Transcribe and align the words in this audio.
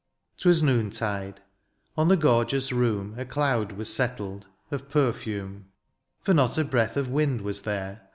Twas 0.35 0.63
noontide; 0.63 1.41
on 1.95 2.07
the 2.07 2.17
gorgeous 2.17 2.71
room 2.71 3.13
A 3.19 3.23
cloud 3.23 3.73
was 3.73 3.93
settled, 3.93 4.47
of 4.71 4.89
perfume; 4.89 5.65
For 6.23 6.33
not 6.33 6.57
a 6.57 6.63
breath 6.65 6.97
of 6.97 7.07
wind 7.07 7.41
was 7.41 7.61
there. 7.61 8.01